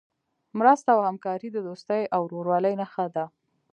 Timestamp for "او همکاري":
0.95-1.49